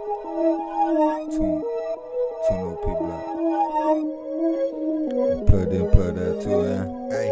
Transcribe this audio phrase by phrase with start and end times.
[0.00, 1.60] Two
[2.52, 3.24] no people out.
[5.46, 6.84] Plugged in, plugged out too, yeah.
[7.10, 7.28] Hey,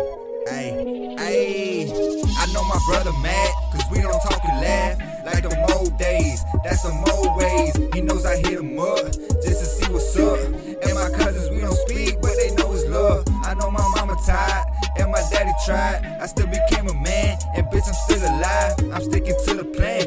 [0.49, 0.69] hey,
[1.17, 1.89] hey.
[2.37, 6.45] I know my brother mad, cause we don't talk and laugh like the old days.
[6.63, 7.75] That's the old ways.
[7.95, 10.39] He knows I hit him up just to see what's up.
[10.39, 13.25] And my cousins, we don't speak, but they know it's love.
[13.45, 14.67] I know my mama tired,
[14.99, 16.05] and my daddy tried.
[16.21, 18.75] I still became a man, and bitch, I'm still alive.
[18.93, 19.98] I'm sticking to the plan,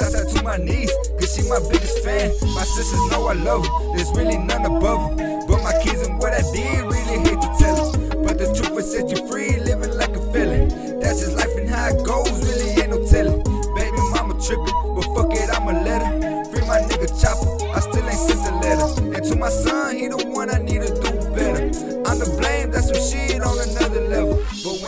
[0.00, 2.32] And out to my niece, cause she my biggest fan.
[2.54, 5.44] My sisters know I love her, there's really none above her.
[5.46, 7.92] But my kids and what I did, really hate to tell.
[8.24, 11.00] But the truth will set you free, living like a felon.
[11.00, 13.44] That's just life and how it goes, really ain't no telling.
[13.76, 16.44] Baby mama tripping, but fuck it, I'ma let her.
[16.48, 19.16] Free my nigga chopper, I still ain't sent the letter.
[19.16, 21.68] And to my son, he the one I need to do better.
[22.08, 22.39] I'm to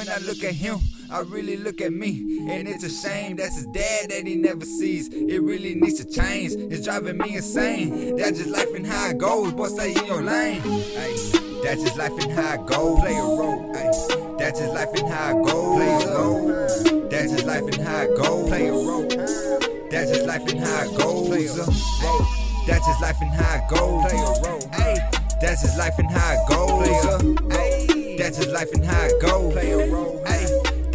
[0.02, 2.48] when I look at him, I really look at me.
[2.50, 5.08] And it's a shame that's his dad that he never sees.
[5.08, 8.16] It really needs to change, it's driving me insane.
[8.16, 10.60] That's just life and how it goes, boy, stay in your lane.
[10.64, 11.14] Ay,
[11.62, 13.00] that's just life and how it goes.
[13.00, 14.36] Play a role, ay.
[14.38, 15.76] That's just life and how it goes.
[15.76, 17.08] Play a role.
[17.08, 18.48] That's just life and how it goes.
[18.48, 19.08] Play a role.
[19.88, 21.28] That's just life and how it goes.
[21.28, 22.26] Play a role.
[22.66, 24.10] That's just life and how it goes.
[24.10, 24.68] Play a role.
[24.72, 27.52] Ay, that's just life and how it goes.
[27.52, 29.61] Ay, that's just life and how it goes.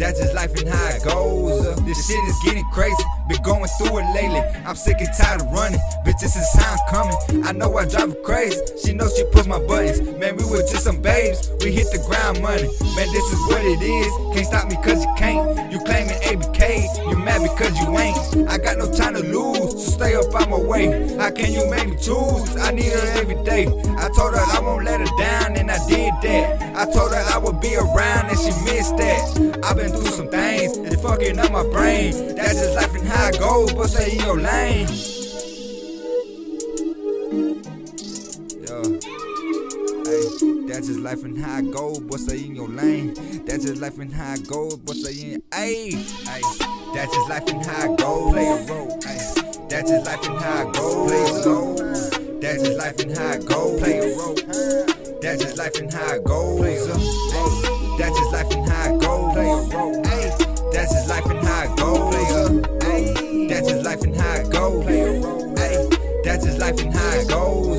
[0.08, 1.66] That's just life and how it goes.
[1.66, 2.96] Uh, this shit is getting crazy.
[3.28, 4.40] Been going through it lately.
[4.64, 5.80] I'm sick and tired of running.
[6.06, 7.44] Bitch, this is how I'm coming.
[7.44, 8.56] I know I drive her crazy.
[8.82, 10.00] She knows she push my buttons.
[10.18, 11.52] Man, we were just some babes.
[11.60, 12.68] We hit the ground money.
[12.96, 14.10] Man, this is what it is.
[14.34, 15.70] Can't stop me cause you can't.
[15.70, 16.47] You claiming ABK.
[17.68, 18.48] You because you ain't.
[18.48, 19.84] I got no time to lose.
[19.84, 21.16] So stay up on my way.
[21.16, 22.56] How can you make me choose?
[22.56, 23.66] I need her every day.
[23.66, 26.76] I told her I won't let her down and I did that.
[26.76, 29.60] I told her I would be around and she missed that.
[29.64, 30.78] I've been through some things.
[30.78, 32.36] It's fucking up my brain.
[32.36, 33.72] That's just life and how it goes.
[33.74, 34.86] But stay in your lane.
[40.68, 43.14] That's just life and how it goes, but stay in your lane.
[43.46, 45.42] That's just life and how it goes, but stay in.
[45.50, 48.32] Ay, ay, that's just life and how it goes.
[48.32, 48.98] Play a role.
[49.68, 51.10] That's just life and how it goes.
[51.10, 51.74] Play a role.
[52.40, 53.80] That's just life and how it goes.
[53.80, 54.34] Play a role.
[55.20, 56.58] That's just life and how it goes.
[56.60, 57.98] Play a role.
[57.98, 59.34] That's just life and how it goes.
[59.34, 60.02] Play a role.
[60.72, 62.14] That's just life and how it goes.
[62.14, 62.68] Play a
[63.48, 64.84] that's just life and how it goes.
[64.84, 65.54] Play a role.
[66.24, 67.77] That's just life and how it goes.